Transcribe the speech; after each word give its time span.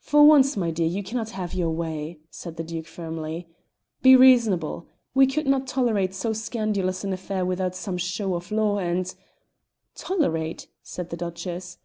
"For 0.00 0.22
once, 0.26 0.54
my 0.54 0.70
dear, 0.70 0.86
you 0.86 1.02
cannot 1.02 1.30
have 1.30 1.54
your 1.54 1.70
way," 1.70 2.18
said 2.30 2.58
the 2.58 2.62
Duke 2.62 2.84
firmly. 2.86 3.48
"Be 4.02 4.14
reasonable! 4.14 4.86
We 5.14 5.26
could 5.26 5.46
not 5.46 5.66
tolerate 5.66 6.12
so 6.12 6.34
scandalous 6.34 7.04
an 7.04 7.14
affair 7.14 7.42
without 7.46 7.74
some 7.74 7.96
show 7.96 8.34
of 8.34 8.52
law 8.52 8.76
and" 8.78 9.14
"Tolerate!" 10.04 10.68
said 10.82 11.08
the 11.08 11.16
Duchess. 11.16 11.78